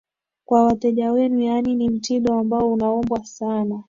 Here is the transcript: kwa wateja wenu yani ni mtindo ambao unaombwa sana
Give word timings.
kwa 0.45 0.65
wateja 0.65 1.11
wenu 1.11 1.39
yani 1.39 1.75
ni 1.75 1.89
mtindo 1.89 2.33
ambao 2.33 2.73
unaombwa 2.73 3.25
sana 3.25 3.79